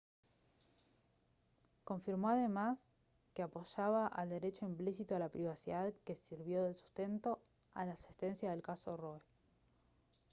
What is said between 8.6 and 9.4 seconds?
caso roe